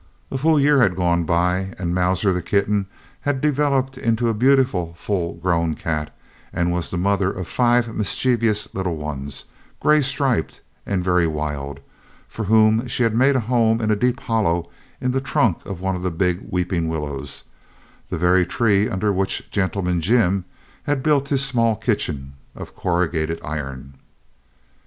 A 0.31 0.37
full 0.39 0.59
year 0.59 0.81
had 0.81 0.95
gone 0.95 1.25
by; 1.25 1.75
and 1.77 1.93
Mauser, 1.93 2.33
the 2.33 2.41
kitten, 2.41 2.87
had 3.19 3.39
developed 3.39 3.99
into 3.99 4.29
a 4.29 4.33
beautiful 4.33 4.95
full 4.95 5.35
grown 5.35 5.75
cat 5.75 6.11
and 6.51 6.71
was 6.71 6.89
the 6.89 6.97
mother 6.97 7.31
of 7.31 7.47
five 7.47 7.93
mischievous 7.95 8.67
little 8.73 8.95
ones, 8.95 9.45
grey 9.79 10.01
striped 10.01 10.61
and 10.87 11.03
very 11.03 11.27
wild, 11.27 11.81
for 12.27 12.45
whom 12.45 12.87
she 12.87 13.03
had 13.03 13.13
made 13.13 13.35
a 13.35 13.41
home 13.41 13.79
in 13.79 13.91
a 13.91 13.95
deep 13.95 14.19
hollow 14.21 14.71
in 14.99 15.11
the 15.11 15.21
trunk 15.21 15.63
of 15.67 15.81
one 15.81 15.95
of 15.95 16.01
the 16.01 16.09
big 16.09 16.47
weeping 16.49 16.87
willows, 16.87 17.43
the 18.09 18.17
very 18.17 18.43
tree 18.43 18.89
under 18.89 19.13
which 19.13 19.51
"Gentleman 19.51 20.01
Jim" 20.01 20.45
had 20.85 21.03
built 21.03 21.29
his 21.29 21.45
small 21.45 21.75
kitchen 21.75 22.33
of 22.55 22.75
corrugated 22.75 23.39
iron. 23.43 23.93